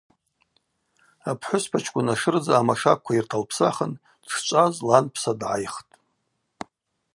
Апхӏвыспачкӏвын 1.29 2.07
ашырдза 2.13 2.53
амашаквква 2.57 3.13
йырталпсахын 3.17 3.91
дшчӏваз 4.27 4.75
ланпса 4.87 5.31
дгӏайхтӏ. 5.39 5.93